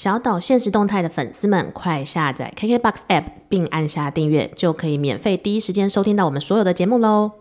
[0.00, 7.39] 小岛现实动态的粉丝们，快下载 KKBOX App 并按下订阅，就可以免费第一时间收听到我们所有的节目喽。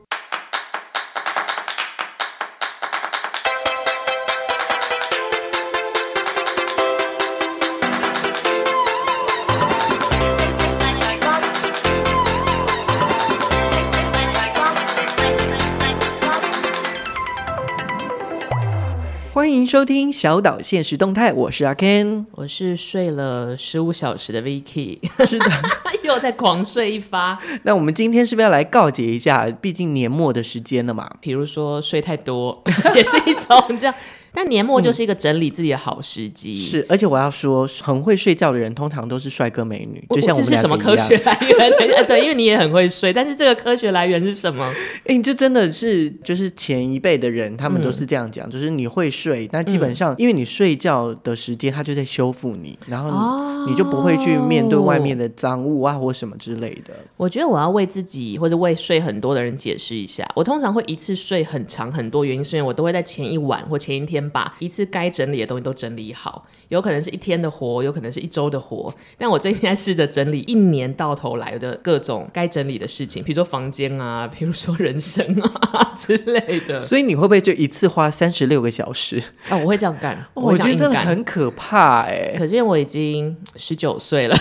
[19.69, 25.45] 收听小岛现实动态，我是阿 Ken，我是睡了十五小时的 Vicky，是的，
[26.09, 27.39] 又在狂睡一发。
[27.63, 29.47] 那我们今天是不是要来告解一下？
[29.61, 32.63] 毕竟年末的时间了嘛，比如说睡太多
[32.95, 33.93] 也是一种这样。
[34.31, 36.61] 但年末就是一个整理自己的好时机，嗯。
[36.61, 42.05] 是，而且我要说，很会睡觉的人通常都是帅哥美女，就像我们这是什么科学来源？
[42.05, 44.71] 对，因为你也很会睡，但是这个科学来源是什么？
[45.07, 56.93] 哎，你就真的是就是前一辈的人，他们都是这样讲，嗯、就是你会睡，但基本上因为你睡觉的时间，他就在修复你，然后你、哦、你就不会去面对外面的脏物啊或什么之类的。
[57.17, 68.93] 我觉得我要为自己或者为睡很多的人解释一下，我通常会一次睡很长很多，原因是因为我都会在前一晚或前一天把一次该整理的东西都整理好，有可能是一天的活，有可能是一周的活。
[69.17, 76.79] 但我最近在试着整理一年到头来的各种该整理的事情，比如说房间啊， 比如说人生啊之类的。
[76.79, 79.21] 所以你会不会就一次花三十六个小时？
[79.49, 82.35] 啊，我会这样干，我， 我觉得真的很可怕哎、欸。
[82.37, 84.35] 可是我已经十九岁了。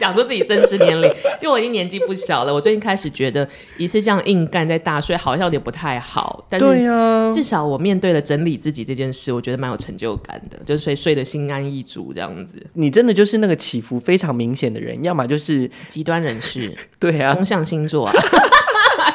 [0.00, 2.54] 讲出自己真实年龄， 就我已经年纪不小了。
[2.54, 6.66] 我最近开始觉得一次这样硬干在大睡好像有点不太好，但是
[7.34, 12.54] 至少我面对了整理自己这件事，我觉得蛮有成就感的，就是睡睡得心安意足这样子。
[12.72, 18.12] 你真的就是那个起伏非常明显的人，要么就是极端人士， 对啊，风象星座啊。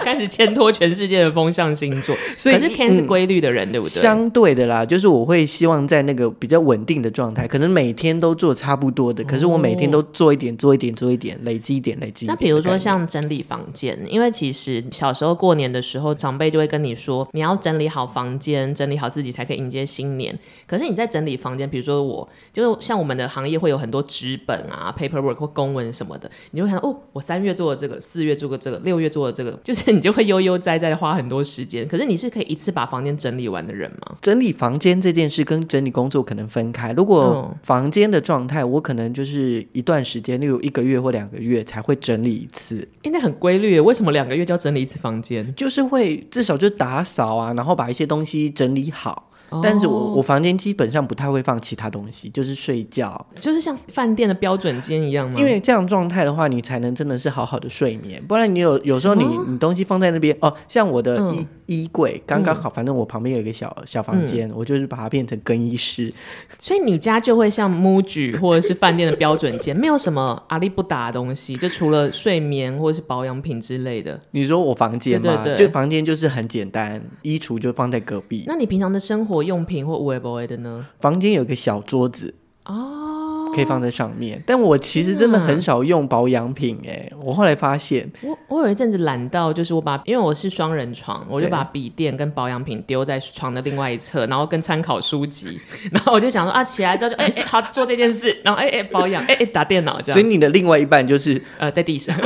[0.05, 3.89] 开始牵拖全世界的风向星座， 所以可是 Ken 是规律的人，嗯，对不对？
[3.89, 12.27] 相对的啦，就是我会希望在那个比较稳定的状态，可能每天都做差不多的，可是我每天都做一点，做一点，做一点，累积一点，累积。
[12.27, 20.37] 那比如说像整理房间，因为其实小时候过年的时候，长辈就会跟你说，你要整理好房间，整理好自己才可以迎接新年。
[20.67, 29.94] 可是你在整理房间，比如说我，就是像我们的行业会有很多纸本啊、 paperwork 或公文什么的，你就会看到哦，我三月做的这个，四月做过这个，六月做的这个，就是。
[29.95, 34.17] 你就会悠悠哉哉花很多时间，可是你是可以一次把房间整理完的人吗？
[34.21, 36.91] 整理房间这件事跟整理工作可能分开。
[36.91, 42.87] 如果房间的状态，我可能就是一段时间，例如一个月或两个月才会整理一次。
[43.03, 45.53] 应该很规律，为什么两个月就要整理一次房间？
[45.55, 49.31] 就是会至少就打扫啊，然后把一些东西整理好。
[49.63, 55.39] 但是我我房间基本上不太会放其他东西，就是睡觉，就是像饭店的标准间一样吗？
[55.39, 66.13] 因为这样状态的话，你才能真的是好好的睡眠，不然你有有时候你你东西放在那边哦，像我的衣、嗯、衣柜刚刚好，反正我旁边有一个小小房间、嗯，我就是把它变成更衣室，
[66.59, 74.19] 所以你家就会像 MUJI 或者是饭店的标准间，没有什么阿里不达的东西，就除了睡眠或者是保养品之类的。
[74.31, 75.43] 你说我房间吗？
[75.43, 78.43] 对对对，就房间就是很简单，衣橱就放在隔壁。
[78.47, 80.85] 那你平常的生活用品或有的没的呢？
[80.99, 82.33] 房间有个小桌子
[82.65, 83.14] 哦，
[83.55, 84.41] 可以放在上面。
[84.45, 87.17] 但我其实真的很少用保养品哎、嗯。
[87.23, 95.59] 我后来发现，我我有一阵子懒到，就是我把因为我是双人床，我就把笔电跟保养品丢在床的另外一侧，然后跟参考书籍，
[95.91, 100.19] 然后我就想说啊，起来之后就哎哎、欸欸、好做这件事，然后哎哎、保养哎哎、欸、打电脑这样。
[100.19, 102.15] 所以你的另外一半就是呃在地上。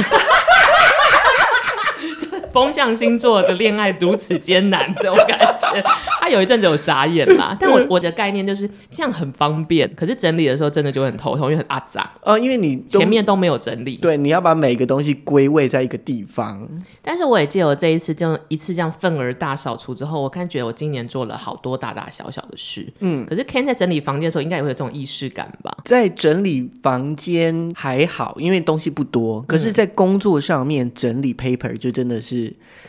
[2.51, 5.83] 风象星座的恋爱如此艰难，这种感觉，
[6.19, 7.55] 他有一阵子有傻眼啦。
[7.59, 12.11] 但我我的概念就是这样很方便，可是整理的时候真的就很头痛，因为很阿杂。
[12.23, 16.67] 呃，因为你前面都没有整理，对，你要把每个东西归位在一个地方。
[17.01, 22.91] 但是我也借由这一次，就一次这样份额大扫除之后，我看觉得我今年做了好多大大小小的事。
[22.99, 25.75] 嗯，可是 Ken 在整理房间的时候，应该也会有这种仪式感吧？
[25.85, 29.41] 在整理房间还好，因为东西不多。
[29.43, 32.38] 可是，在工作上面整理 paper 就真的是。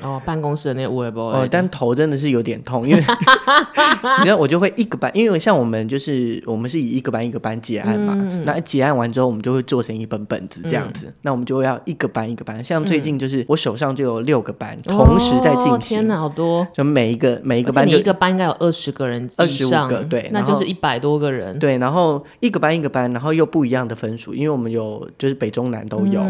[0.03, 3.01] 哦，办公室的那个微博，哦，但头真的是有点痛，因为
[4.19, 26.23] 你知道我就会一个班，因为像我们就是我们是以一个班一个班结案嘛，嗯、那结案完之后，我们就会做成一本本子这样子，嗯、那我们就要一个班一个班，像最近就是我手上就有六个班、嗯、同时在进行，哦、天哪，好多，就每一个每一个班就，你一个班应该有二十个人，二十五个，对，那就是一百多个人，对，然后一个班一个班，然后又不一样的分数，因为我们有就是北中南都有，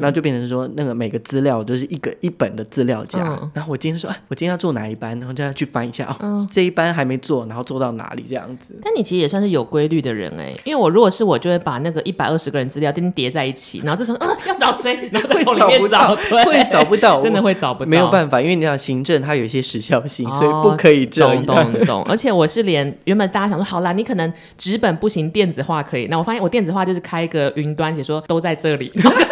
[0.00, 3.50] 那就变成说那个每个资料都是一个一本的资料夹，嗯。
[3.54, 6.48] 然后我今天说，哎，我今天要做哪一班，然后就要去翻一下哦，嗯。
[6.50, 8.78] 这一班还没做，然后做到哪里这样子。
[8.82, 16.44] 但你其实也算是有规律的人哎，因为我如果是我，就会把那个一百二十个人资料钉叠在一起，然后就说，嗯，要找谁， 然后在从里面找，对。
[16.48, 21.44] 会找不到， 真的会找不到，没有办法，因为你要行政它有一些时效性，哦、所以不可以这样。
[21.44, 29.26] 懂懂懂，而且我是连原本大家想说，好啦，你可能纸本不行，电子化可以，那我发现我电子化就是开一个云端，写说都在这里，然后就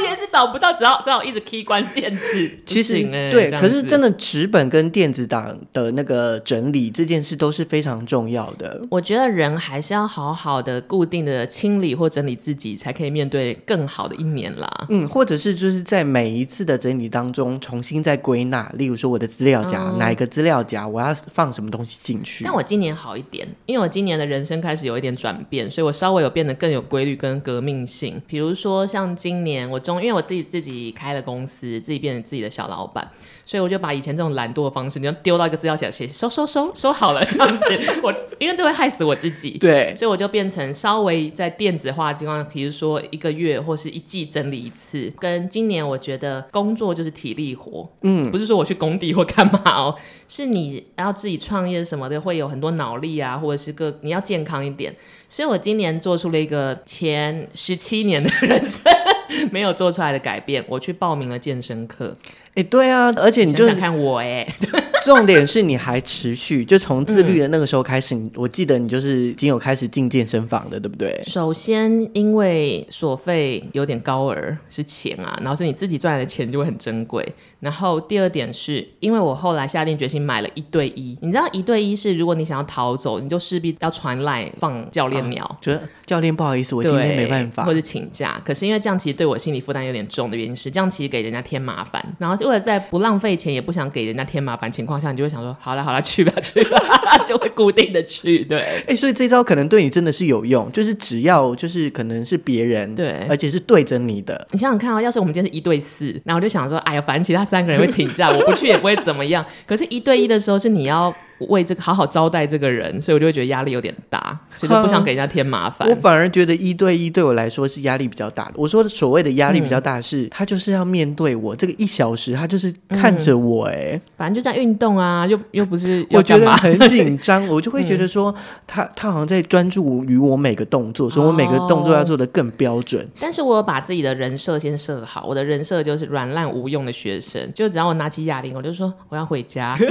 [0.00, 2.50] 也是找不到，只好只好一直 key 关键字。
[2.66, 8.80] 其实、欸、对，可是真的纸本跟电子档的那个整理这件事都是非常重要的。
[8.90, 14.86] 我觉得人还是要好好的、固定的清理或整理自己，才可以面对更好的一年啦。
[14.88, 22.44] 嗯，或者是就是在每一次的整理当中重新再归纳，例如说我的资料夹、嗯、哪一个资料夹我要放什么东西进去。
[22.44, 28.20] 但我今年好一点，因为我今年的人生开始有一点转变，所以我稍微有变得更有规律跟革命性。
[28.26, 33.10] 比如说像今年我终因为我自己自己开了公司，自己变成自己的小老板。
[33.44, 45.10] 所以我就把以前这种懒惰的方式，你就丢到一个资料夹写收收收收好了这样子，我因为这会害死我自己， 对，所以我就变成稍微在电子化的情况，比如说一个月或是一季整理一次。
[45.18, 49.96] 跟今年我觉得工作就是体力活，嗯，不是说我去工地或干嘛哦，
[50.28, 54.94] 是你要自己创业什么的，会有很多脑力啊，或者是个你要健康一点。
[55.30, 58.92] 所以我今年做出了一个前十七年的人生
[59.52, 62.16] 没有做出来的改变，我去报名了健身课。
[62.58, 64.44] 哎、欸，对啊，而且你就想想看我哎，
[65.06, 71.22] 重点是你还持续，就从自律的那个时候开始，嗯、我记得你就是已经有开始进健身房的，对不对？
[71.24, 77.24] 首先，因为所费有点高额，是钱啊，然后是你自己赚来的钱就会很珍贵。
[77.60, 88.42] 然后第二点是因为我后来下定决心买了一对一，你知道一对一是如果你想要逃走，你就势必要传赖放教练鸟，觉、啊、得教练不好意思，我今天没办法，或者请假。
[88.44, 92.47] 可是因为这样其实对我心理负担有点重的原因是，这样其实给人家添麻烦，然后就。
[92.48, 96.78] 为了在不浪费钱，也不想给人家添麻烦情况下，你就会想说：好了好了，去吧 去吧，
[97.26, 98.44] 就会固定的去。
[98.44, 104.48] 对，哎、欸，所以这招可能对你真的是有用，就是只要就是可能是别人对，而且是对着你的。
[104.52, 109.44] 你想想看啊、哦，要是我们今天是一对四，然后我就想说：哎呀，反正其他三个人会请假，我不去也不会怎么样。
[109.66, 111.14] 可是，一对一的时候是你要。
[111.46, 115.88] 为这个好好招待这个人，所以我就会觉得压力有点大，所以就不想给人家添麻烦。
[115.90, 118.54] 我反而觉得一对一对我来说是压力比较大的。
[118.56, 128.34] 我说的所谓的压力比较大是，他就是要面对我这个一小时，他就是看着我、欸，哎、嗯，反正就在运动啊，又又不是我觉得很紧张， 我就会觉得说
[128.66, 133.02] 他他好像在专注于我每个动作，所以我每个动作要做的更标准。
[133.02, 139.76] 哦、但是我有把自己的人设先设好，我的人设就是软烂无用的学生，就只要我拿起哑铃，我就说我要回家。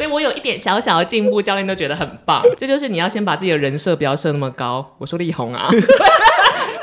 [0.00, 2.42] 所以我有一点小小的进步，教练都觉得很棒。
[2.56, 4.94] 这就是你要先把自己的人设不要设那么高。
[4.96, 5.68] 我说力宏啊。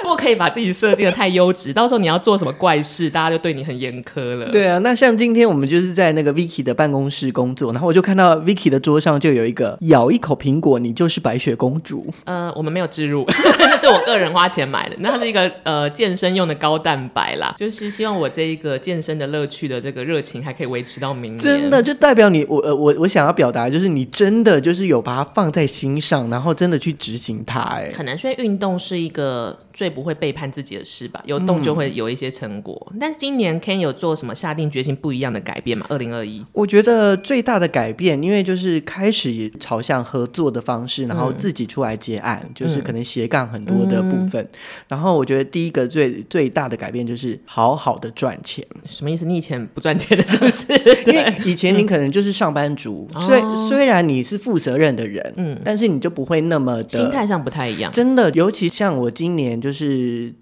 [0.07, 4.49] 不可以把自己设计的太优质，到时候你要做什么怪事，大家就对你很严苛了。
[4.49, 12.05] 对啊，那像今天我们就是在那个 Vicky 的办公室工作，然后我就看到 Vicky 的桌上就有一个咬一口苹果，你就是白雪公主。
[12.25, 13.25] 呃，我们没有置入，
[13.59, 14.95] 那是我个人花钱买的。
[14.99, 21.39] 那它是一个呃健身用的高蛋白啦，就是希望我这一个健身的乐趣的这个热情还可以维持到明年。
[21.39, 27.59] 真的就代表你，我呃我我想要表达就是你真的就是有把它放在心上，然后真的去执行它。
[27.61, 29.57] 哎，可能所以运动是一个。
[29.77, 32.87] 最不会背叛自己的事吧，有动就会有一些成果。
[32.91, 35.87] 嗯、但是今年 Ken 有做什么下定决心不一样的改变吗？
[35.89, 44.39] 二零二一，我觉得最大的改变，因为就是开始朝向合作的方式，然后自己出来接案，嗯、就是可能斜杠很多的部分。
[44.43, 44.49] 嗯、
[44.89, 48.63] 然后我觉得第一个最最大的改变就是好好的赚钱。
[48.85, 49.25] 什么意思？
[49.25, 50.71] 你以前不赚钱的是不是？
[51.07, 57.91] 因为以前你可能就是上班族，虽、嗯、虽然你是负责任的人，嗯，但是你就不会那么的心态上不太一样。
[57.91, 59.47] 真的，尤其像我今年。
[59.57, 59.86] 就是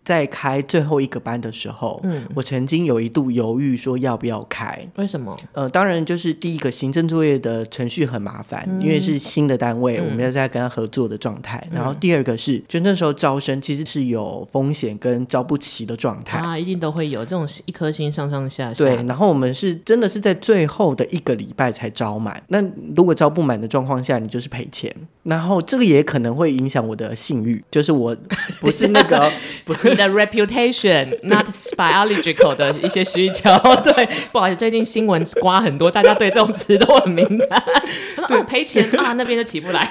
[0.04, 4.86] 在开最后一个班的时候，嗯，我曾经有一度犹豫说要不要开。
[4.96, 5.38] 为什么？
[5.54, 11.66] 呃，当然就是第一个行政作业的程序很麻烦，嗯、因为是新的单位，嗯、我们要在跟他合作的状态。
[11.72, 18.84] 嗯、然后第二个是，就那时候招生其实是有风险跟招不齐的状态啊，一定都会有这种一颗心上上下下。
[18.84, 22.42] 对，然后我们是真的是在最后的一个礼拜才招满。
[22.48, 22.64] 那
[22.96, 24.94] 如果招不满的状况下，你就是赔钱。
[25.26, 28.16] 然后这个也可能会影响我的信誉，就是我
[28.62, 29.30] 不是那个。
[29.84, 33.50] 你的 reputation，not biological 的一些需求，
[33.84, 37.64] 对，不好意思，最近新闻刮很多，大家对这种词都很敏感。
[38.16, 39.90] 他说：“哦，赔钱啊，那边就起不来。”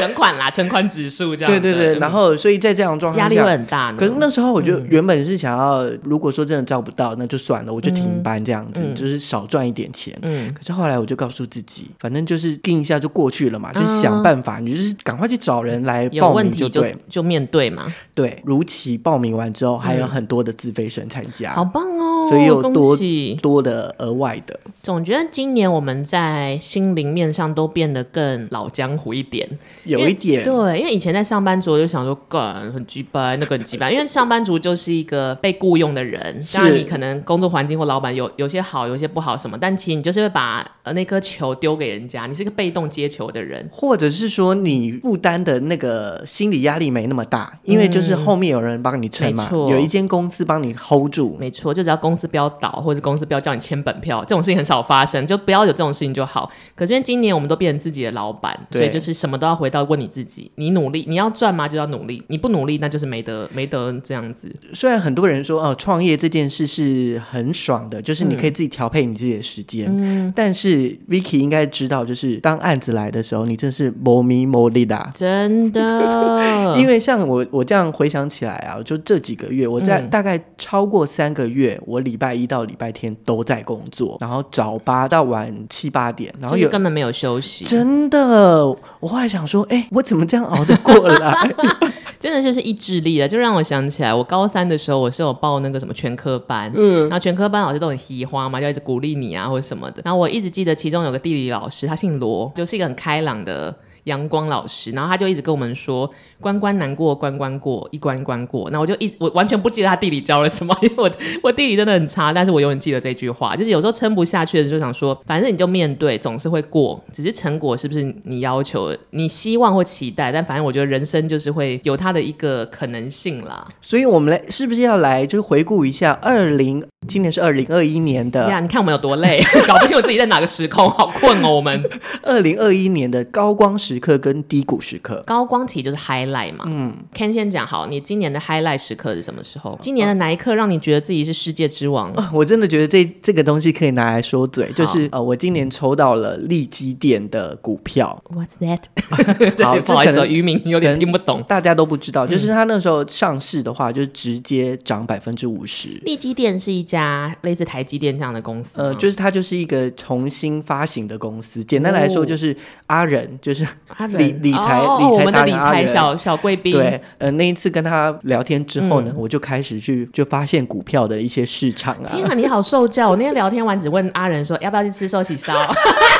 [0.00, 1.52] 存款啦， 存款指数这样。
[1.52, 3.92] 对对对，然后所以在这样状况下，压力会很大。
[3.92, 10.16] 可是那时候我就原本是想要，如果说真的招不到，那就算了，我就停班这样子，就是少赚一点钱。
[10.22, 10.52] 嗯。
[10.54, 17.86] 可是后来我就告诉自己，反正就是定一下就过去了嘛，就想办法，你就是赶快去找人来报名就对，就面对嘛。
[18.14, 21.52] 对，如期报名完之后，还有很多的自费生参加。
[21.52, 22.26] 好棒哦！
[22.26, 22.96] 哦，所以有多
[23.40, 24.58] 多的额外的。
[24.82, 29.48] 总觉得今年我们在心灵面上都变得更老江湖一点，
[29.90, 56.50] 有一点对，因为以前在上班族我就想说，干很鸡巴，那个很鸡巴，因为上班族就是一个被雇佣的人，当然你可能工作环境或老板有有些好，有些不好什么，但其实你就是会把呃那颗球丢给人家，你是个被动接球的人，或者是说你负担的那个心理压力没那么大，因为就是后面有人帮你撑嘛，嗯、有一间公司帮你 hold 住，没错，就只要公司不要倒，或者公司不要叫你签本票，这种事情很少发生，就不要有这种事情就好。
[56.74, 61.68] 可是因为今年我们都变成自己的老板，所以就是什么都要回到问你自己：你努力，你要赚吗？
[61.68, 64.50] 就要努力，你不努力，那就是没得没得这样子。
[64.74, 76.76] 虽然很多人说哦，创业这件事是很爽的，就是你可以自己调配你自己的时间，嗯、但是 Vicky 应该知道，就是当案子来的时候，你真是没咪没力的，真的。
[76.78, 87.64] 因为像我我这样回想起来啊，就这几个月，我在大概超过三个月，嗯、我礼拜一到礼拜天都在工作，然后早八到晚七八点，然后有根本没有休息。
[87.64, 88.66] 真的，
[89.00, 91.32] 我后来想说，哎，我怎么这样熬得过来？
[92.20, 100.02] 真的就是意志力啊，就让我想起来，我高三的时候我是有报那个什么全科班，嗯，然后全科班老师都很嘻花嘛，就一直鼓励你啊或者什么的。
[100.04, 103.74] 然后我一直记得其中有个地理老师，他姓罗，就是一个很开朗的。
[104.04, 111.10] 阳光老师，然后他就一直跟我们说：“关关难过关关过，一关关过。”那我就一直我完全不记得他地理教了什么，因为我
[111.44, 113.56] 我地理真的很差，但是我永远记得这句话。
[113.56, 117.02] 就是有时候撑不下去的时候，就想说，反正你就面对，总是会过。
[117.12, 120.30] 只是成果是不是你要求、你希望或期待？
[120.32, 123.66] 但反正我觉得人生就是会有它的一个可能性啦。
[123.80, 126.84] 所以我们来是不是要来就是回顾一下二零？
[127.08, 131.50] 今年是二零二一年的 呀，你看我们有多累， 搞不清我自己在哪个时空，好困哦。
[131.50, 131.82] 我们
[132.22, 136.64] 二零二一年的高光时刻跟低谷时刻，高光期就是 highlight 嘛。
[136.68, 139.78] 嗯，Ken 先讲好，你今年的 highlight 时刻是什么时候？
[139.80, 142.12] 今年的哪一刻让你觉得自己是世界之王？
[142.12, 148.22] 啊、我真的觉得这这个东西可以拿来说嘴，就是呃，我今年抽到了利基店的股票。
[148.28, 148.82] What's that？
[149.64, 155.88] 好，不好意思，渔民有点听不懂，大家都不知道，就是他那时候上市的话，就直接涨百分之五十。
[156.04, 161.62] 利基店是一家类似台积电这样的公司，呃，就是它就是一个重新发行的公司。
[161.64, 162.56] 简单来说，就是
[162.86, 163.66] 阿仁，就是
[164.08, 166.72] 理理财、哦、理财、哦、我们的理财小小贵宾。
[166.72, 172.10] 对，呃，那一次跟他聊天之后呢，嗯、我就开始去就发现股票的一些市场啊。
[172.12, 173.08] 天啊，你好受教！
[173.10, 175.52] 我那天聊天完只问阿仁说要不要去吃寿喜烧。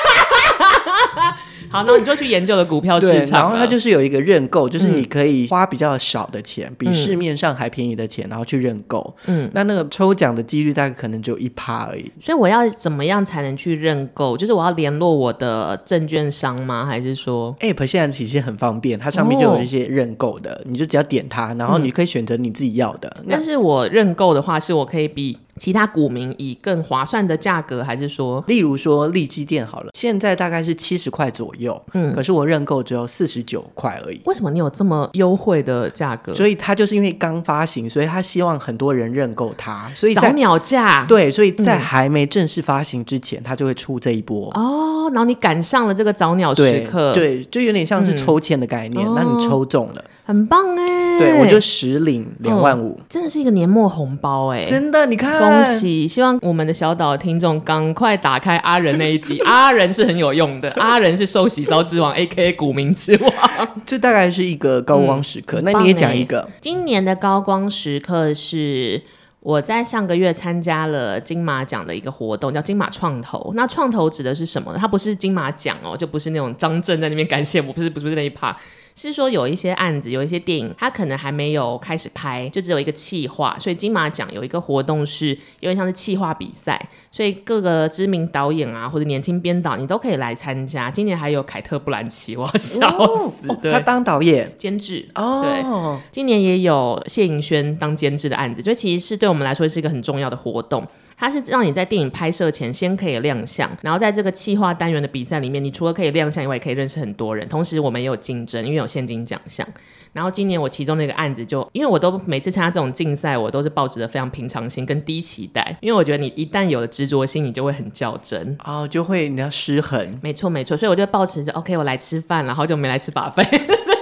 [1.71, 9.15] 好，那你就去研究了股票市场，然后它就是有一个认购，就是你可以花比较少的钱，嗯、比市面上还便宜的钱，然后去认购。
[9.27, 12.11] 嗯，那那个抽奖的几率大概可能就一趴而已。
[12.21, 14.37] 所以我要怎么样才能去认购？
[14.37, 16.85] 就是我要联络我的证券商吗？
[16.85, 23.09] 还是说 App 现在其实很方便，它上面就有一些认购的，哦、你就只要点它，然后你可以选择你自己要的。
[23.21, 25.39] 嗯、但是我认购的话，是我可以比。
[25.61, 34.19] 其他股民以更划算的价格，还是说，例如说利基店好了，现在大概是七十块左右，嗯，可是我认购只有四十九块而已。
[34.25, 36.33] 为什么你有这么优惠的价格？
[36.35, 41.05] 所以他就是因为刚发行，所以他希望很多人认购它，所以早鸟价。
[41.05, 44.51] 对，所以在还没正式发行之前，他就会出这一波。
[44.55, 50.03] 哦，然后你赶上了这个早鸟时刻，对，就有点像是抽签的概念，那你抽中了。
[50.31, 51.19] 很棒哎！
[51.19, 54.65] 对，我就实领两万五，真的是一个年末红包哎！
[54.65, 56.07] 真的，你看，恭喜！
[56.07, 62.53] 希望我们的小岛听众赶快打开阿仁那一集， 阿仁是很有用的，阿仁是寿喜烧之王，A.K.A.
[62.53, 63.69] 股民之王。
[63.85, 66.49] 这大概是一个高光时刻，那你也讲一个。
[66.61, 69.03] 今年的高光时刻是
[69.41, 73.51] 我在上个月参加了金马奖的一个活动，叫金马创投。
[73.57, 74.79] 那创投指的是什么呢？
[74.81, 78.57] 它不是金马奖哦，就不是那种张震在那边感谢我，不是，不是，不是那一趴。
[78.95, 83.57] 是说有一些案子，有一些电影，它可能还没有开始拍，就只有一个企划。
[83.59, 85.29] 所以金马奖有一个活动是
[85.61, 90.91] 有点像是企划比赛，所以各个知名导演啊或者年轻编导，你都可以来参加。
[90.91, 92.91] 今年还有凯特·布兰奇，我要笑
[93.29, 93.49] 死！
[93.49, 95.43] 哦、 对他当导演、监制哦。
[95.43, 100.87] 对，今年也有谢盈萱当监制的案子，所以其实是对我们来说是一个很重要的活动。
[101.21, 107.47] 它是让你在电影拍摄前先可以亮相，然后在这个企划单元的比赛里面，你除了可以亮相以外，也可以认识很多人。
[107.47, 109.69] 同时，我们也有竞争，因为有现金奖项。
[110.13, 120.19] 然后今年我其中那个案子就，因为我都每次参加这种竞赛，我都是抱持着非常平常心跟低期待，因为我觉得你一旦有了执着心，你就会很较真哦，就会你要失衡。
[120.23, 123.47] 没错没错，所以我就抱持着 OK，我来吃饭，了，好久没来吃 buffet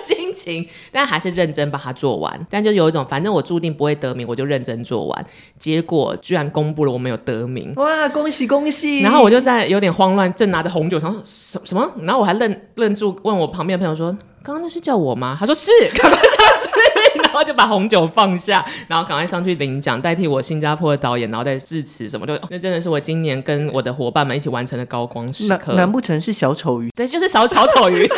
[0.01, 2.47] 心情，但还是认真把它做完。
[2.49, 5.27] 但就有一种，反正我注定不会得名，我就认真做完。
[5.59, 9.01] 结果居然公布了我没有得名，哇，恭喜恭喜！
[9.01, 11.91] 然后我就在有点慌乱，正拿着红酒，想说什什么？
[12.03, 14.17] 然后我还愣愣住，问我旁边的朋友说。
[14.49, 15.37] 刚刚那是叫我吗？
[15.39, 16.71] 他说是， 赶快上去，
[17.23, 22.41] 然后就把红酒放下，然后赶快上去领奖，代替我新加坡的导演，然后再致辞什么的。
[22.49, 25.75] 那真的是我今年跟我的伙伴们一起完成的高光时刻。
[25.75, 26.89] 难不成是小丑鱼？
[26.97, 28.09] 对，就是小小丑鱼。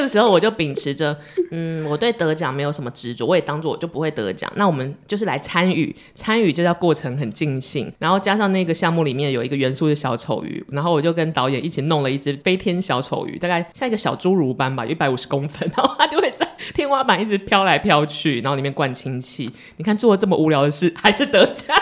[0.00, 1.14] 这个时候，我就秉持着，
[1.50, 4.50] 嗯，我对得奖没有什么执着，我也当做我就不会得奖。
[4.56, 7.92] 那我们就是来参与，参与就叫过程很尽兴。
[7.98, 19.50] 然后加上那个项目里面有一个元素是小丑鱼，然后我就跟导演一起弄了一只飞天小丑鱼，大概像一个小侏儒般吧，有一百五十公分， 然后它就会在天花板一直飘来飘去，然后里面灌氢气。
[19.76, 21.76] 你看做了这么无聊的事，还是得奖。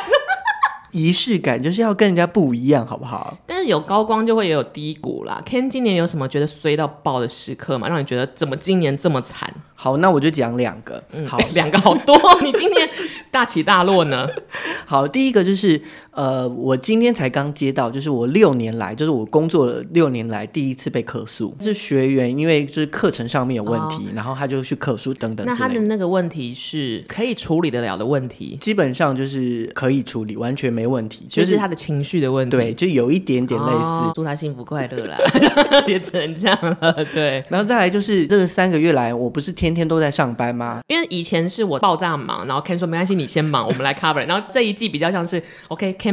[0.92, 3.36] 仪式感就是要跟人家不一样，好不好？
[3.46, 5.42] 但是有高光就会也有低谷啦。
[5.46, 7.88] Ken 今年有什么觉得衰到爆的时刻吗？
[7.88, 9.52] 让你觉得怎么今年这么惨？
[9.74, 11.02] 好，那我就讲两个。
[11.12, 12.16] 嗯，好， 两个好多。
[12.42, 12.88] 你今年
[13.30, 14.26] 大起大落呢？
[14.86, 15.80] 好，第一个就是
[16.18, 25.46] 呃，我今天才刚接到，就是我六年来，就是我工作了六年来第一次被客诉，是学员因为就是课程上面有问题，哦、然后他就去客诉等等。
[25.46, 28.58] 那他的那个问题是可以处理得了的问题？
[28.60, 31.24] 基本上就是可以处理，完全没问题。
[31.28, 33.84] 就是他的情绪的问题，对，就有一点点类似。
[33.84, 35.16] 哦、祝他幸福快乐啦，
[35.86, 36.96] 也只能这样了。
[37.14, 40.80] 对，然后再来就是这个三个月来，我不是天天都在上班吗？
[40.88, 44.26] 因为以前是我爆炸忙，然后 Ken 说没关系，你先忙，我们来 cover。
[44.26, 45.40] 然后这一季比较像是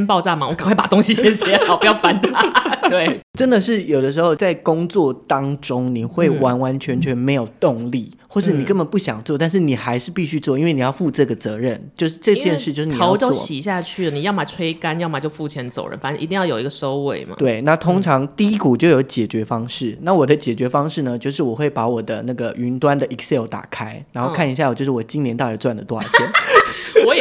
[0.08, 2.42] 爆炸忙，我赶快把东西先写好，不要烦他。
[2.90, 8.12] 对，真的是有的时候在工作当中，你会完完全全没有动力。
[8.14, 11.90] 嗯或是你根本不想做，嗯、但是你还是必须做，因为你要负这个责任。
[11.96, 17.34] 就是这件事，就是你头都洗下去了，你要么吹干，要么就付钱走人，反正一定要有一个收尾嘛。
[17.38, 19.92] 对，那通常低谷就有解决方式。
[19.92, 26.28] 嗯、那我的解决方式呢，就是我会把我的那个云端的 Excel 打开，然后看一下，我就是我今年到底赚了多少钱。
[26.28, 26.55] 我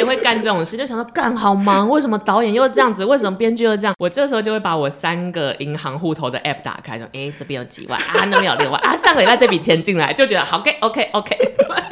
[0.04, 3.04] 也会干这种事，就想说干好忙，为什么导演又这样子？
[3.04, 3.94] 为什么编剧又这样？
[3.98, 11.36] 我这时候就会把我三个银行户头的 App 打开，说：哎，这边有几万啊，那边有六万啊，上个礼拜这笔钱进来，就觉得好 OK OK OK，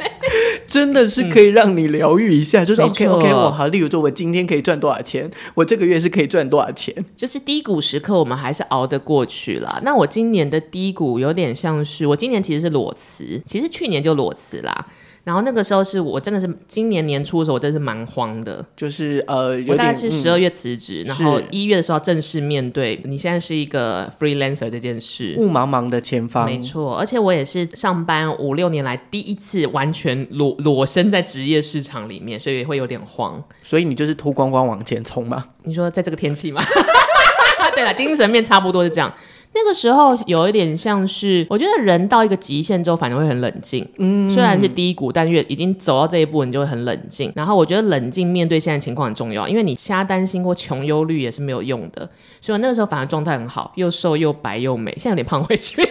[0.67, 9.81] 真的是可以让你疗愈一下，嗯、就是 OK OK，我好，例如说我今天可以赚多少钱，我这个月是可以赚多少钱，就是低谷时刻我们还是熬得过去了。
[9.83, 14.85] 那我今年的低谷有点像是，我今年其实是裸辞，其实去年就裸辞啦。
[15.23, 18.65] 然后那个时候是我真的是今年年初的时候，我真的是蛮慌的。
[18.75, 26.45] 就是呃，我大概是十二月辞职，嗯、然后一月的时候正式面对你现在是一个 freelancer 这件事，雾茫茫的前方。
[26.45, 33.41] 没错，而且我也是上班五六年来第一次完全裸裸身在职业市场里面，所以会有点慌。
[33.63, 35.43] 所以你就是脱光光往前冲吗？
[35.63, 36.61] 你说在这个天气吗？
[37.75, 39.11] 对了，精神面差不多是这样。
[39.55, 43.87] 那个时候有一点像是，我觉得人到一个极限之后，反而会很冷静。
[43.97, 47.31] 嗯，虽然是低谷，但越已经走到这一步，你就会很冷静。
[47.35, 52.09] 然后我觉得冷静面对现在情况很重要，因为你瞎担心或穷忧虑也是没有用的。
[52.41, 55.81] 所以我那个时候反而状态很好，又瘦又白又美，现在有点胖回去，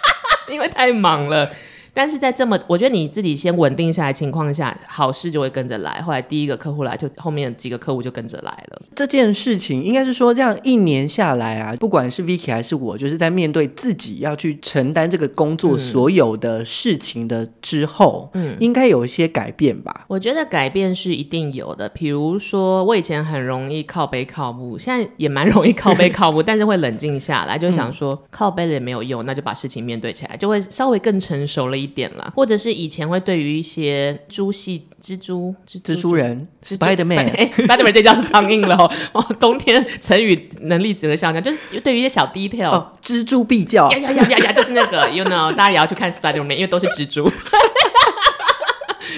[0.50, 1.50] 因为太忙了。
[1.92, 6.00] 但是在这么，我觉得你自己先稳定下来情况下，好事就会跟着来。
[6.02, 8.82] 后来第一个客户来，就后面几个客户就跟着来了。
[8.94, 20.04] 这件事情应该是说，这样一年下来啊，不管是 Vicky 还是我，就是在面对自己要去承担这个工作所有的事情的之后，嗯，应该有一些改变吧？
[20.08, 21.88] 我觉得改变是一定有的。
[21.88, 38.90] 比如说，我以前很容易靠背靠木，现在也蛮容易靠背 靠木，但是会冷静下来，就想说、嗯、靠背了也没有用，那就把事情面对起来，就会稍微更成熟了一点啦，或者是以前会对于一些猪系、蜘蛛、蜘蛛，蜘蛛人、Spiderman，Spiderman 这张上映了哦。
[39.12, 47.30] 哦 冬天成语能力值得下降，就是对于一些小 detail，哦，蜘蛛必叫，呀呀呀呀呀，就是那个， you know，大家也要去看 Spiderman，因为都是蜘蛛。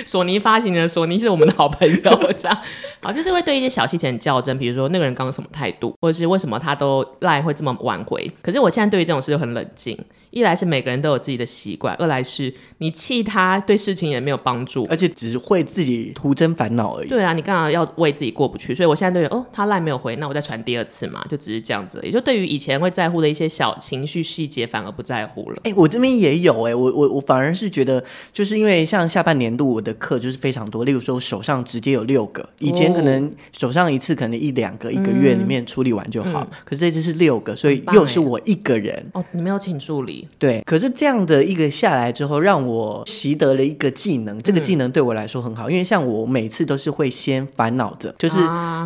[0.06, 2.58] 索尼发行的，索尼是我们的好朋友，这样
[3.02, 8.30] 好，就是会对一些小细节较真，比如说那个人刚刚什么态度，或者是为什么他都赖会这么挽回。
[8.40, 9.98] 可是我现在对于这种事就很冷静。
[10.32, 17.08] 一来是每个人都有自己的习惯，二来是你气他对事情也没有帮助，而且只会自己徒增烦恼而已。
[17.08, 18.74] 对啊，你干嘛要为自己过不去？
[18.74, 22.00] 所以我现在都有哦，他赖没有回，那我再传第二次嘛，就只是这样子。
[22.02, 25.56] 也就对于以前会在乎的一些小情绪细节，反而不在乎了。
[25.64, 39.04] 哎、欸，我这边也有哎、欸，我我我反而是觉得，就是因为像下半年度我的课就是非常多，例如说我手上直接有六个，以前可能手上一次可能一两个，一个月里面处理完就好，嗯、可是这次是六个，所以又是我一个人。
[39.12, 40.21] 哦，你没有请助理？
[40.38, 40.92] 对，可是。
[40.94, 44.40] 这样的一个下来之后，让我习得了一个技能。
[44.42, 48.36] 这个技能对我来说很好，嗯、因为像我每次都是会先烦恼着，就是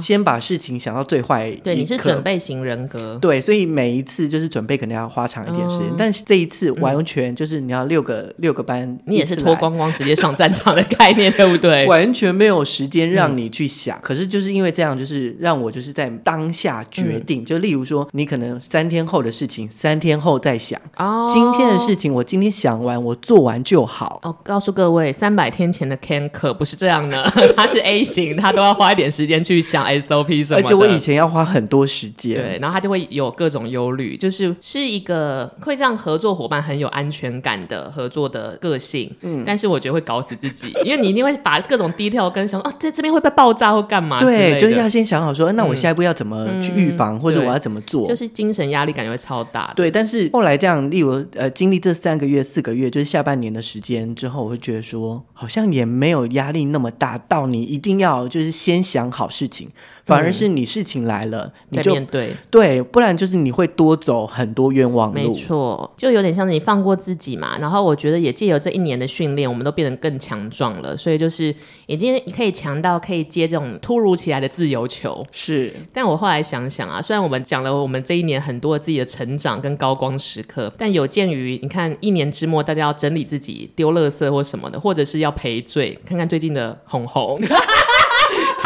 [0.01, 1.51] 先把事情想到最坏。
[1.65, 3.19] 对，你是准备型人格。
[3.21, 11.85] 对，所以每一次就是准备可能要花长一点时间，嗯、但是这一次完全就是你要六个、嗯、六个班，你也是脱光光直接上战场的概念，对不对？
[11.91, 13.99] 完全没有时间让你去想。
[13.99, 17.43] 嗯、可是就是因为这样，就是让我就是在当下决定。
[17.43, 20.81] 嗯、就例如说，你可能三天后的事情，三天后再想。
[20.97, 21.26] 哦。
[21.27, 24.21] 哦，今天的事情我今天想完，我做完就好。
[24.23, 27.23] 哦，告诉各位，三百天前的 Ken 可不是这样的，
[27.57, 30.67] 他是 A 型，他都要花一点时间去想 SOP 什么的。
[30.67, 39.11] 而且我以前要花很多时间，对，然后他就会有各种忧虑，就是是一个会让合作伙伴很有安全感的合作的个性。
[39.23, 44.21] 嗯，但是我觉得会搞死自己，因为你一定会把各种 detail 跟想哦，在这边会不会爆炸或干嘛？
[44.21, 48.07] 对，就是要先想好说，那我下一步要怎么去预防，嗯、或者我要怎么做？
[48.07, 49.73] 就是精神压力感觉会超大。
[49.75, 59.71] 对，但是后来这样，例如呃，经历这三个月、四个月，就是下半年的时间之后，我会觉得说，好像也没有压力那么大，到你一定要就是先想好事情。
[60.07, 65.15] 反而是你事情来了，嗯、你就面对对，不然就是你会多走很多冤枉路。
[65.15, 67.59] 没错，就有点像是你放过自己嘛。
[67.59, 70.97] 然后我觉得也借由这一年的训练，我们都变得更强壮了。
[70.97, 71.55] 所以就是
[71.87, 75.21] 已经可以强到可以接这种突如其来的自由球。
[75.33, 87.41] 是，但我后来想想啊，虽然我们讲了我们这一年很多自己的成长跟高光时刻，但有鉴于你看一年之末大家要整理自己、丢垃圾或什么的，或者是要赔罪，看看最近的红红。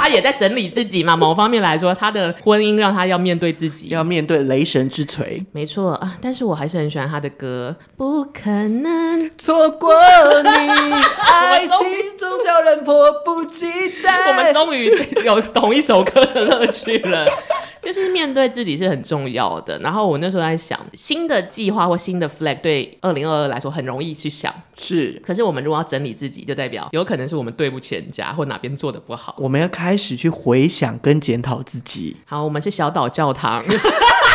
[0.01, 5.45] 他也在整理自己嘛， 某方面来说，他的婚姻让他要面对自己，要面对雷神之锤。
[5.53, 9.93] 没错啊，但是我还是很喜欢他的歌，不可能错过
[10.43, 11.77] 你，爱情
[12.19, 13.67] 总叫人迫不及
[14.03, 14.31] 待。
[14.31, 14.91] 我们终于
[15.25, 17.27] 有同一首歌的乐趣了。
[17.81, 19.79] 就是面对自己是很重要的。
[19.81, 25.21] 然后我那时候在想，新的计划或新的 flag 对二零二二来说很容易去想，是。
[25.25, 29.37] 可是我们如果要整理自己，就代表有可能是我们对不起人家，或哪边做的不好。
[29.39, 32.17] 我们要开始去回想跟检讨自己。
[32.27, 33.65] 好，我们是小岛教堂。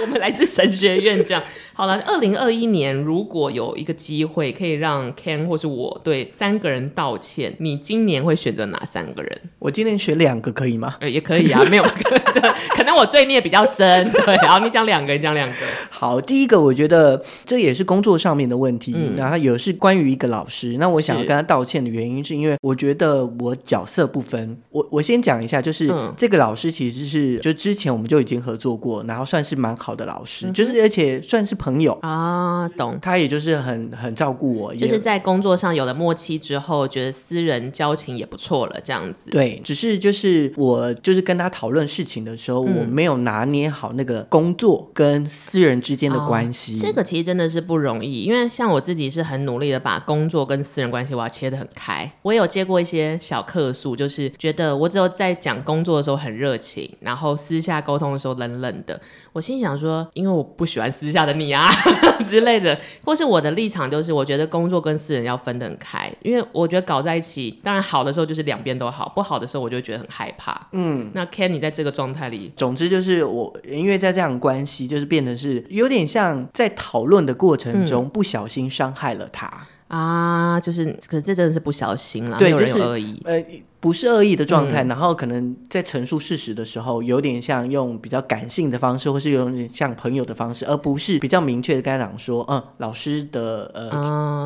[0.00, 1.42] 我们来自神学院，这样
[1.74, 2.00] 好了。
[2.06, 9.40] 二零二一年，如果有一个机会可以让 Ken 或是我对三个人道歉，你今年会选择哪三个人？
[9.58, 10.96] 我今年选两个可以吗？
[11.00, 11.82] 呃，也可以啊， 没有，
[12.70, 14.10] 可能我罪孽比较深。
[14.24, 15.54] 对，然后，你讲两个，你讲两个。
[15.90, 20.76] 好，第一个，我觉得这也是工作上面的问题，嗯、然后有是关于一个老师。
[20.78, 24.56] 那我想要跟他道歉的原因，是因为我觉得我角色不分。
[24.70, 29.87] 我我先讲一下，就是、嗯、这个老师其实是就之前我们就已经合作过，然后算是蛮好。
[29.88, 32.98] 好的老师，嗯、就是而且算是朋友啊，懂。
[33.00, 39.30] 他也就是很很照顾我，就是在工作上有了默契之后，觉得私人交情也不错了，这样子。
[39.30, 46.74] 对，只是就是我就是跟他讨论事情的时候，嗯、我没有拿捏好那个工作跟私人之间的关系。
[46.74, 52.12] 哦，这个其实真的是不容易，因为像我自己是很努力的把工作跟私人关系我要切得很开。
[52.20, 59.00] 我有接过一些小客诉，就是觉得我只有在讲工作的时候很热情，然后私下沟通的时候冷冷的。
[59.32, 61.70] 我心想说，因为我不喜欢私下的你啊
[62.26, 70.68] 之类的，或是我的立场就是，我觉得工作跟私人要分得很开，因为我觉得搞在一起，当然好的时候就是两边都好，不好的时候我就觉得很害怕。
[70.72, 79.46] 嗯，那 Ken 你在这个状态里，总之就是我，因为在这样的关系，就是变得是有点像在讨论的过程中不小心伤害了他、
[79.88, 83.44] 嗯、啊，就是，可是这真的是不小心了，对，没有人有恶意，呃。
[83.80, 93.70] 不是恶意的状态，嗯、然后可能在陈述事实的时候，有点像用比较感性的方式，或是有点像朋友的方式，而不是比较明确的跟他讲说，嗯，老师的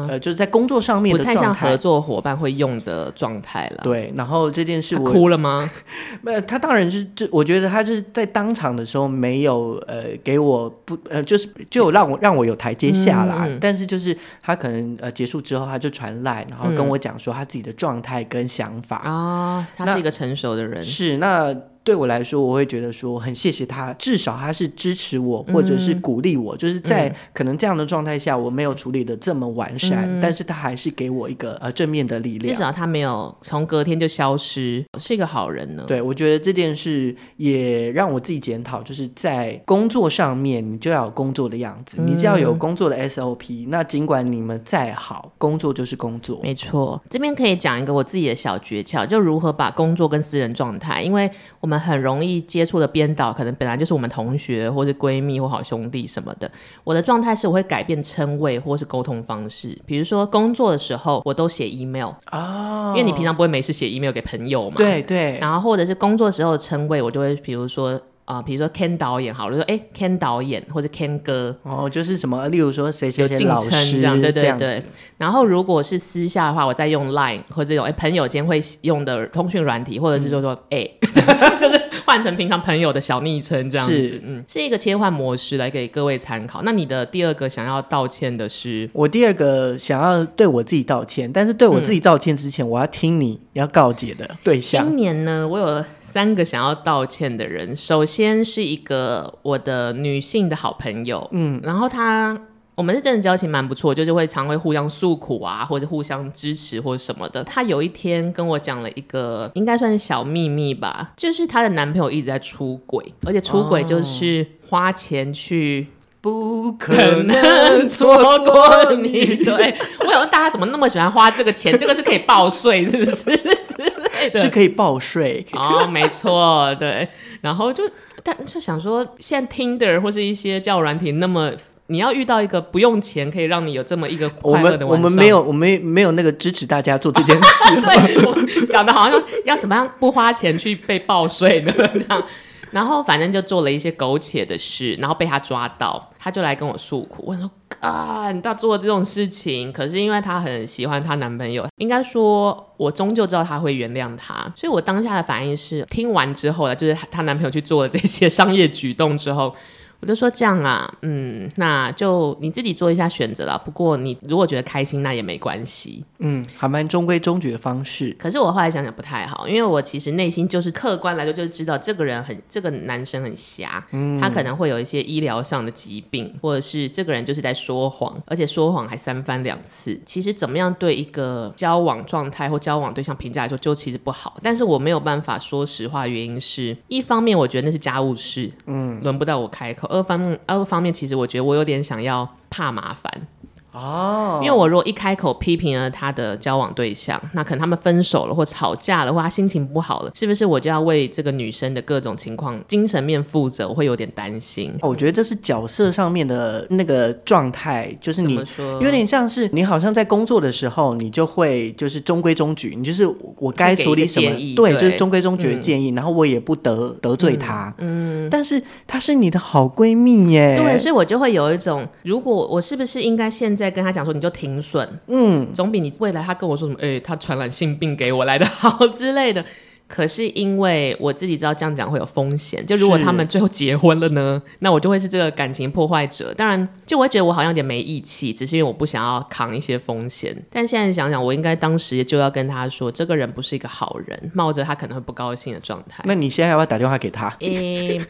[0.07, 3.81] 呃、就是在工作上面的状态，不太像合作伙伴会用的状态了。
[3.83, 5.71] 对，然后这件事我哭了吗？
[6.21, 19.01] 没有，他当然是就我觉得他就是在当场的时候没有呃给我不呃就是就让我让我有台阶下来，嗯、但是就是他可能呃结束之后他就传赖，然后跟我讲说他自己的状态跟想法。
[19.07, 21.55] 嗯啊，他是一个成熟的人，是那。
[21.85, 32.55] 对我来说，我会觉得说很谢谢他，至少他是支持我，或者是鼓励我，嗯、就是在可能这样的状态下，我没有处理的这么完善，嗯、但是他还是给我一个呃正面的力量。
[32.55, 35.85] 至少他没有从隔天就消失，是一个好人呢。
[35.89, 43.67] 对，我觉得这件事也让我自己检讨，就是在工作上面，你就要有工作的样子，嗯、你就要有工作的 SOP。
[43.69, 46.39] 那尽管你们再好，工作就是工作。
[46.45, 51.72] 没错，这边可以讲一个我自己的小诀窍，就如何把工作跟私人状态，因为我们。
[51.73, 56.51] 我们很容易接触的编导，可能本来就是我们同学，或是闺蜜或好兄弟什么的。
[56.85, 59.81] 我的状态是，我会改变称谓或是沟通方式。
[59.87, 64.77] 比如说工作的时候，我都写 email 哦，因为你平常不会没事写 email 给朋友嘛。
[64.77, 65.39] 对对。
[65.41, 67.99] 然后或者是工作时候的称谓，我就会比如说。
[68.25, 74.83] 啊，比如说 Ken 导演好了，说哎 Ken 导演或者 Ken 哥哦，就是什么，例如说谁谁谁老师这样，对对对。
[75.19, 86.63] 然后如果是私下的话，我再用 Line 或者这种哎朋友间会用的通讯软体，或者是说说哎，嗯、 就是换成平常朋友的小昵称这样子，是嗯，是一个切换模式来给各位参考。
[86.63, 88.89] 那你的第二个想要道歉的是？
[88.93, 94.87] 我第二个想要对我自己道歉，但是对我自己道歉之前，嗯、我要听你要告解的对象。
[94.87, 95.85] 今年呢，我有。
[96.13, 102.39] 三个想要道歉的人，首先是一个我的女性的好朋友，嗯，然后她
[102.75, 107.43] 我们是真的交情蛮不错，就是会常会互相诉苦啊，或者互相支持或者什么的。
[107.43, 115.87] 她有一天跟我讲了一个应该算是小秘密吧，就是她的男朋友一直在出轨，而且出轨就是花钱去，
[116.21, 119.37] 不可能 错过你。
[119.37, 121.75] 对，我想问大家怎么那么喜欢花这个钱？
[121.79, 123.25] 这个是可以报税，是不是？
[124.35, 127.09] 是可以报税哦，没错，对。
[127.41, 127.85] 然后就
[128.23, 131.53] 但就想说，现在 Tinder 或是一些交友软体那么。
[131.89, 137.53] 你要遇到一个不用钱可以让你有这么一个快乐的我们我们没有，我们没有那个支持大家做这件事。
[137.83, 142.25] 对， 我讲的好像要什么样不花钱去被报税的这样，
[142.71, 159.55] 然后反正就做了一些苟且的事，然后被他抓到，他就来跟我诉苦，我说啊，你到做这种事情，可是因为她很喜欢她男朋友，应该说我终究知道她会原谅他，所以我当下的反应是，听完之后呢，就是她男朋友去做了这些商业举动之后。
[160.03, 163.57] 我就说这样啊，嗯，那就你自己做一下选择了。
[163.65, 166.05] 不过你如果觉得开心，那也没关系。
[166.19, 168.15] 嗯，还蛮中规中矩的方式。
[168.19, 179.97] 可是我后来想想不太好，因为我其实内心就是客观来说，就是知道这个人很，这个男生很瞎，嗯，他可能会有一些医疗上的疾病，或者是这个人就是在说谎，而且说谎还三番两次。
[180.05, 184.37] 其实怎么样对一个交往状态或交往对象评价来说，就其实不好。
[184.43, 189.89] 但是我没有办法说实话，原因是一方面我觉得那是家务事，嗯，轮不到我开口。
[189.93, 193.27] 二方，二方面，其实我觉得我有点想要怕麻烦。
[193.73, 203.67] 哦，因为我如果一开口批评了他的交往对象，那可能他们分手了或吵架了，或他心情不好了，是不是我就要为这个女生的各种情况精神面负责？
[203.67, 204.75] 我会有点担心。
[204.83, 208.35] 我觉得这是角色上面的那个状态，就是你
[208.81, 213.07] 有点像是你好像在工作的时候，你就会就是中规中矩，你就是
[213.39, 217.75] 我该处理什么，对，对，就是中规中矩的建议，嗯、然后我也不得得罪他。
[217.79, 223.62] 嗯，但是她是你的好闺蜜耶，对，所以我就会有一种，如果我是不是应该现在。
[223.63, 229.45] 在跟他讲说，你就停损，嗯，总比你未来他跟我说什么，哎、欸，他传染性病给我来的好 之类的。
[229.89, 236.33] 可是因为我自己知道这样讲会有风险，就如果他们最后结婚了呢，那我就会是这个感情破坏者。
[236.33, 240.35] 当然，就我会觉得我好像有点没义气，只是因为我不想要扛一些风险。
[240.51, 246.03] 但现在想想，我应该当时就要跟他说，这个人不是一个好人，冒着他可能会不高兴的状态。
[246.07, 247.29] 那你现在要不要打电话给他？
[247.41, 248.01] 诶、欸。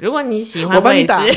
[0.00, 1.20] 如果你喜欢，我帮你打。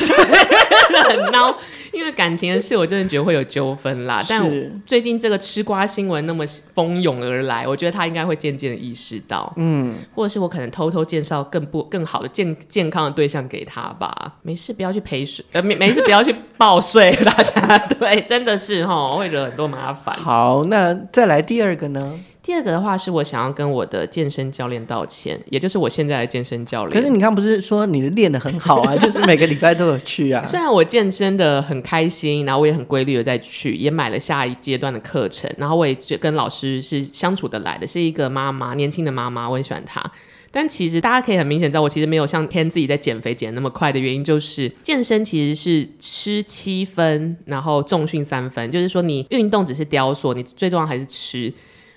[1.03, 1.53] 很孬，
[1.91, 4.23] 因为感情的事，我真的觉得会有纠纷啦。
[4.29, 4.41] 但
[4.85, 14.33] 最近这个吃瓜新闻那么蜂拥而来，我觉得他应该会渐渐的意识到，嗯，或者是我可能偷偷介绍更不更好的健健康的对象给他吧。
[14.43, 20.15] 没事，不要去赔税，呃，没没事，不要去报税， 大家对，真的是哈，会惹很多麻烦。
[20.15, 22.19] 好，那再来第二个呢？
[22.43, 26.91] 第二个的话是我想要跟我的健身教练道歉，也就是我现在的健身教练。
[26.91, 30.45] 可是你刚不是说你练的很好啊， 就是每个礼拜都有去啊。
[30.45, 40.03] 虽然我健身的很开心，然后我也很规律的在去，也买了下一阶段的课程，然后我也跟老师是相处得来的，是一个妈妈，年轻的妈妈，我很喜欢她。
[40.51, 51.53] 但其实大家可以很明显知道，我其实没有像 Ken 自己在减肥减那么快的原因，就是健身其实是吃七分，然后重训三分，就是说你运动只是雕塑，你最重要还是吃。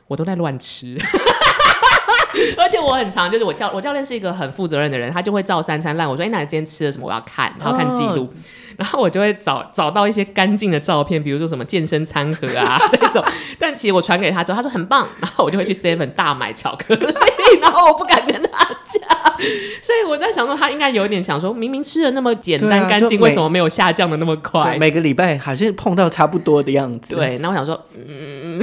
[0.08, 0.96] 我都在乱吃，
[2.58, 6.08] 而且我很常，就是我教我教练是一个很负责任的人，他就会照三餐烂。
[6.08, 7.06] 我说：“哎、欸，那你今天吃了什么？
[7.06, 8.28] 我要看，然后看记录。”
[8.76, 13.24] 然后我就会找找到一些干净的照片，比如说什么健身餐盒啊 这种。
[13.58, 17.06] 但其实我传给他之后，他说很棒，然后我就会去 Seven 大买巧克力，
[17.58, 19.02] 然后我不敢跟他讲。
[19.80, 24.76] 所以我在想说，他应该有点想说，明明吃的那么简单干净，为什么没有下降的那么快？
[24.78, 27.16] 每个礼拜还是碰到差不多的样子。
[27.16, 28.60] 对，那我想说，嗯，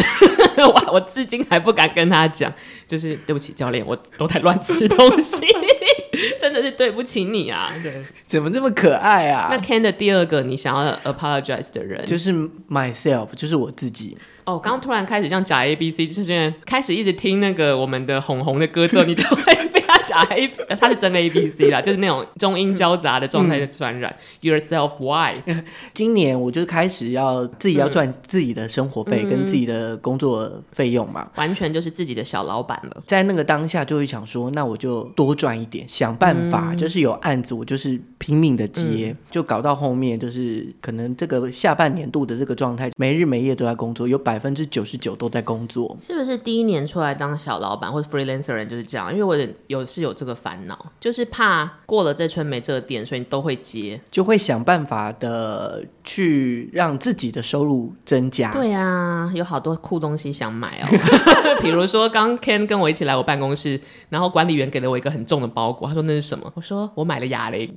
[0.66, 2.54] 我我至今还不敢跟他讲，
[2.88, 5.46] 就是对不起教练，我都在乱吃东西。
[6.39, 7.72] 真的是对不起你啊！
[7.82, 7.92] 对，
[8.24, 9.48] 怎么这么可爱啊？
[9.50, 12.32] 那 Ken 的第二个你想要 apologize 的人，就是
[12.70, 14.16] myself，就是我自己。
[14.46, 24.13] 哦，刚刚突然开始像假 A B C，就是开始一直听那个我们的红红的歌之后，你就会被他假 A，他是真的 A B C 啦， 就是那种中英交杂的状态的传染。
[24.42, 25.42] 嗯、Yourself why？
[25.96, 33.02] 今年我就开始要自己要赚自己的生活费跟自己的工作费用嘛，完全就是自己的小老板了。
[33.08, 44.34] 在那个当下就会想说，那我就多赚一点，想办法，嗯、就是有案子我就是拼命的接，嗯、就搞到后面就是可能这个下半年度的这个状态，没日没夜都在工作，有百。
[44.34, 49.12] 百分之九十九都在工作，是不是第一年出来当小老板或者 freelancer 人就是这样？
[49.12, 49.38] 因为我
[49.68, 58.51] 有是有这个烦恼，就是怕过了这村没这个店，所以你都会接，就会想办法的去让自己的收入增加。
[58.51, 60.88] 对啊，有好多酷东西想买哦，
[61.62, 63.79] 比如说刚 Ken 跟我一起来我办公室，
[64.10, 66.51] 然后管理员给了我一个很重的包裹，他说那是什么？
[66.56, 67.71] 我说我买了哑铃。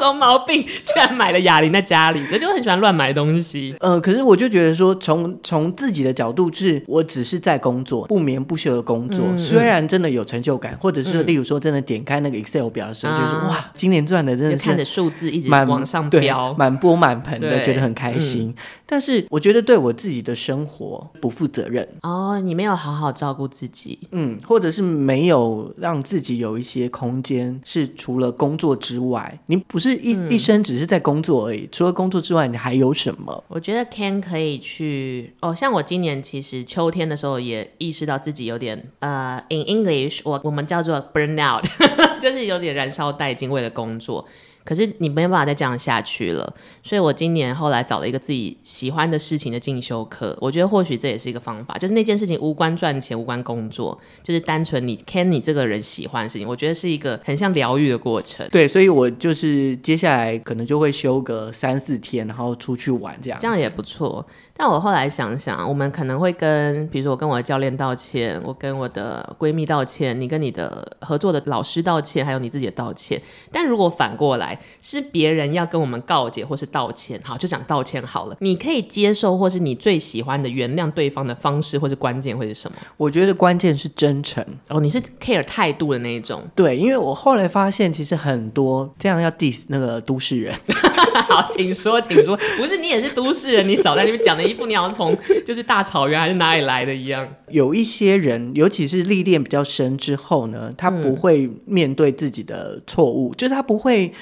[0.00, 0.64] 什么毛病？
[0.66, 3.74] 居然买了哑铃在家里，这就很喜欢乱买东西。
[3.80, 18.48] 呃，可是我就觉得说，从从自己的角度是，我只是在工作，不眠不休的工作，嗯、虽然真的有成就感，或者是例如说真的点开那个 Excel 表的时候，嗯、就是哇，今年赚的真的是看着数字一直往上飙，满钵满盆的，觉得很开心。
[18.48, 18.54] 嗯、
[18.90, 21.88] 但是我觉得对我自己的生活不负责任。
[22.02, 31.68] 哦，你没有好好照顾自己，嗯，或者是没有让自己有一些空间，是除了工作之外，你不是一、嗯、一生只是在工作而已。
[31.70, 33.44] 除了工作之外，你还有什么？
[33.46, 41.62] 我觉得 Ken 可以去哦，像我今年其实秋天的时候也意识到自己有点呃，in English 我我们叫做 burnout，
[42.20, 44.26] 就是有点燃烧殆尽，为了工作。
[44.64, 58.46] 可是你没有办法再这样下去了，所以我今年后来找了一个自己喜欢的事情的进修课，我觉得或许这也是一个方法，就是那件事情无关赚钱，无关工作，就是单纯你 can 你这个人喜欢的事情，我觉得是一个很像疗愈的过程。
[58.50, 64.24] 对，所以我就是接下来可能就会休个三四天，然后出去玩这样，这样也不错。
[64.54, 73.20] 但我后来想想，我们可能会跟，比如说我跟我的教练道歉，我跟我的闺蜜道歉，你跟你的合作的老师道歉，还有你自己的道歉。
[73.50, 78.36] 但如果反过来，是别人要跟我们告解或是道歉，好，就讲道歉好了。
[78.40, 82.76] 你可以接受或是你最喜欢的原谅对方的方式或是关键会是什么？
[82.96, 86.42] 我觉得关键是真诚哦，你是 care 态度的那一种。
[86.54, 90.54] 对，因为我后来发现，其实很多这样要 diss 那个都市人。
[91.28, 97.28] 好，请说，请说，不是你也是都市人，你少在那边讲的一副你好像从就是大草原还是哪里来的一样。
[97.48, 104.12] 有一些人，尤其是历练比较深之后呢，他不会面对自己的错误，嗯、就是他不会。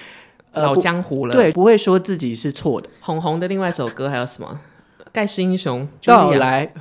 [0.54, 2.88] 老江湖了，对，不会说自己是错的。
[3.00, 4.60] 红红的另外一首歌还有什么？
[5.12, 6.72] 盖世英雄 到来，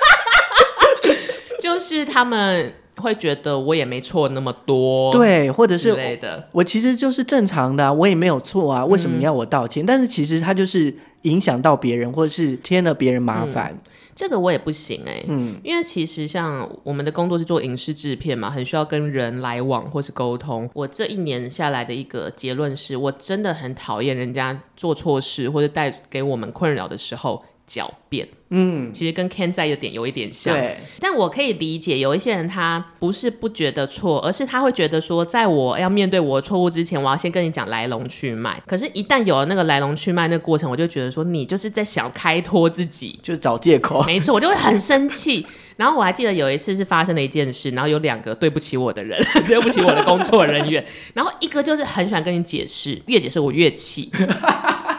[1.60, 6.48] 就是他们会觉得我也没错那么多，对，或者是之类的。
[6.52, 9.84] 我其实就是正常的啊，我也没有错啊，为什么你要我道歉？
[9.84, 13.72] 嗯，但是其实他就是影响到别人，或者是添了别人麻烦。
[13.72, 20.68] 嗯这个我也不行哎、欸，嗯，因为其实像我们的工作是做影视制片嘛，很需要跟人来往或是沟通。
[20.72, 28.28] 我这一年下来的一个结论是，我真的很讨厌人家做错事或者带给我们困扰的时候狡辩。
[28.50, 30.76] 嗯，其实跟 Ken 在意的点有一点像，对。
[31.00, 38.62] 但我可以理解，有一些人他不是不觉得错，而是他会觉得说，在我要面对我的错误之前，我要先跟你讲来龙去脉。
[38.64, 44.04] 可是，一旦有了那个来龙去脉那个过程，我就觉得说，你就是在想开脱自己，就找借口。
[44.04, 45.44] 没错，我就会很生气。
[45.76, 50.84] 然后我还记得有一次是发生了一件事，然后有两个对不起我的人， 对不起我的工作人员，
[51.14, 54.10] 然后一个就是很喜欢跟你解释，越解释我越气。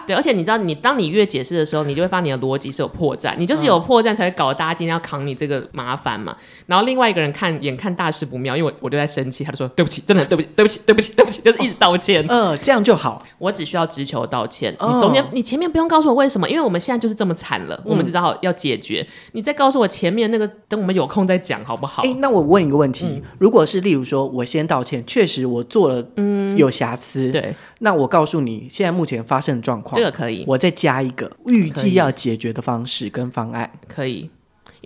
[0.07, 6.33] 对，而且你知道，你当你越解释的时候，你就会发现你的逻辑是有破绽，你就是有破绽才会搞得大家今天要扛你这个麻烦嘛。
[6.65, 12.25] 然后另外一个人看眼看大事不妙，因为我我就在生气，他就说对不起，真的对不起，对不起，对不起，对不起， 就是一直道歉。
[12.29, 13.21] 嗯、呃，这样就好。
[13.37, 19.05] 我只需要直球道歉，哦、你中间你前面不用告诉我为什么，因为我们现在就是这么惨了，我们就只好要解决。
[19.05, 22.03] 嗯、你再告诉我前面那个，等我们有空再讲好不好？
[22.03, 30.71] 哎，那我问一个问题，嗯、如果是例如说我先道歉，确实我做了嗯有瑕疵，对，那我告诉你现在目前发生的状况，这个可以，我再。
[30.77, 34.30] 加一个预计要解决的方式跟方案，可以，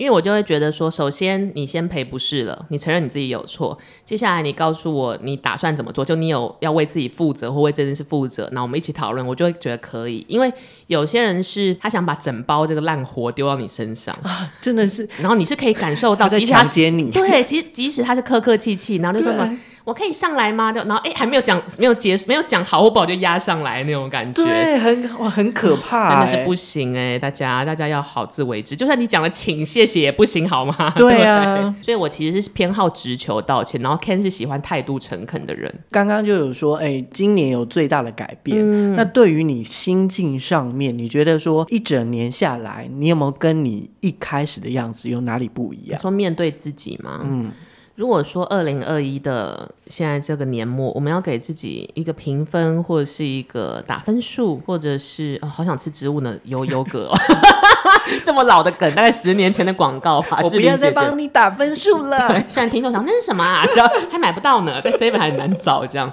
[0.01, 10.51] 因为我就会觉得说，首先你先赔不是了，你承认你自己有错，接下来你告诉我你打算怎么做，就你有要为自己负责或为这件事负责，那我们一起讨论，我就会觉得可以，因为
[10.87, 19.55] 有些人是他想把整包这个烂活丢到你身上啊，真的是，然后你是可以感受到他在强奸你，对，其实即使他是客客气气，然后就说什么。
[19.83, 20.71] 我可以上来吗？
[20.71, 27.17] 就然后哎，还没有讲，没有结，没有讲好，我宝就压上来那种感觉，对，很哇，很可怕，真的是不行哎！
[27.17, 28.75] 大家，大家要好自为之。
[28.75, 30.93] 就算你讲了请谢谢也不行，好吗？
[30.95, 35.73] 对啊對，所以我其实是偏好直球道歉，然后 Ken 是喜欢态度诚恳的人。
[35.89, 38.59] 刚刚就有说，哎，今年有最大的改变。
[38.61, 45.99] 嗯、那对于你心境上面，你觉得说一整年下来，你有没有跟你一开始的样子有哪里不一样？
[45.99, 47.21] 说面对自己吗？
[47.23, 47.51] 嗯。
[47.95, 57.19] 如果说二零二一的现在这个年末，我们要给自己一个评分，或者是一个打分数，或者是、哦、好想吃植物呢，优优格、哦，
[58.25, 60.39] 这么老的梗，大概十年前的广告吧。
[60.41, 62.29] 我不要再帮你打分数了。
[62.29, 63.65] 对， 现在听众想那是什么啊？
[63.71, 65.85] 只要还买不到呢， 在 Seven 还很难找。
[65.85, 66.11] 这样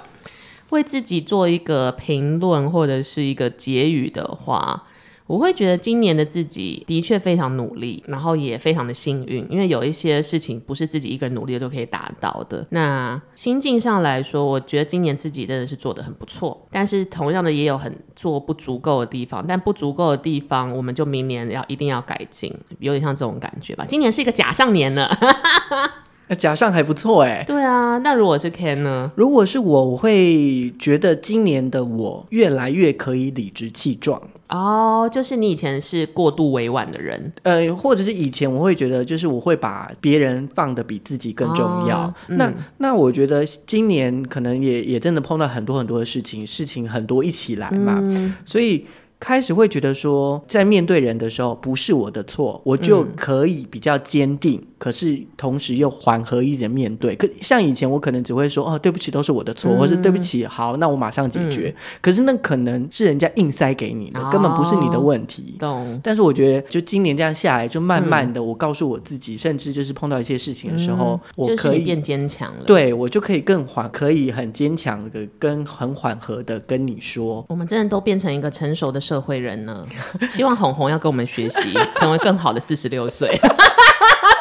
[0.71, 4.83] 为自己做一个评论或者是一个结语的话。
[5.29, 12.65] 我会觉得今年的自己的确非常努力，然后也非常的幸运，因为有一些事情不是自己一个人努力就可以达到的。
[12.71, 19.45] 那心境上来说，我觉得今年自己真的是做得很不错，但是同样的也有很做不足够的地方。
[19.47, 23.85] 但不足够的地方，我们就明年要一定要改进，有点像这种感觉吧。
[23.87, 25.15] 今年是一个假上年了。
[26.35, 27.43] 假上还不错哎。
[27.45, 29.11] 对啊，那如果是 Ken 呢？
[29.15, 34.21] 如果是我，我会觉得今年的我越来越可以理直气壮。
[34.49, 42.11] 哦，就是你以前是过度委婉的人，呃，或者是以前我会觉得，就是我会把别人放的比自己更重要。
[42.27, 48.85] 那那我觉得今年可能也也真的碰到很多很多的事情，事情很多一起来嘛，嗯、所以。
[49.19, 57.15] 开始会觉得说，在面对人的时候，不是我的错，我就可以比较坚定，嗯、可是同时又缓和一点面对。
[57.15, 61.67] 可像以前，我可能只会说，哦，对不起，都是我的错，嗯、或是对不起，好，那我马上解决。
[61.67, 65.55] 嗯、可是那可能是人家硬塞给你的，哦、根本不是你的问题。
[65.59, 65.99] 懂。
[66.01, 72.63] 但是我觉得，就今年这样下来，就慢慢的，我告诉我自己，嗯、甚至就是碰到一些事情的时候，嗯、我可以变坚强了。
[72.65, 79.83] 对，我就可以更缓，可以很坚强的跟很缓和的跟你说，我们真的都变成一个成熟的社会人呢，
[80.29, 83.35] 希望红红要跟我们学习， 成为更好的四十六岁。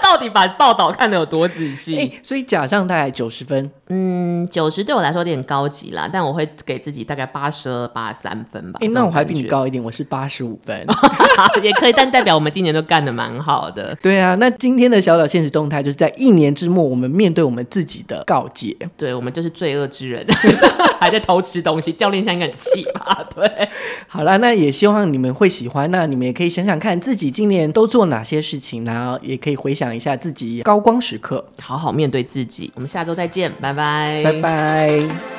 [0.03, 1.95] 到底把报道看得有多仔细？
[2.23, 3.71] 所以假上大概九十分。
[3.89, 8.79] 嗯，九十对我来说有点高级啦，但我会给自己大概八十二、八十三分吧。
[8.83, 10.87] 哎，欸，那我还比你高一点，我是八十五分，
[11.63, 13.97] 也可以，但代表我们今年都干的蛮好的。
[14.03, 18.77] 对啊，那今天的小岛现实动态就是在一年之末，我们面对我们自己的告诫。
[18.97, 20.27] 对，我们就是罪恶之人，
[21.01, 23.25] 还在偷吃东西，教练现在应该很气吧？
[23.35, 23.69] 对，
[24.07, 25.91] 好了，那也希望你们会喜欢。
[25.91, 32.71] 那你们也可以想想看自己今年都做哪些事情，然后也可以回想一下自己高光时刻，好好面对自己。
[32.75, 35.38] 我们下周再见，拜拜。